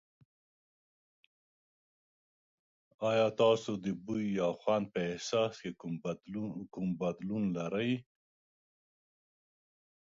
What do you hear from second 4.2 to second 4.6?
یا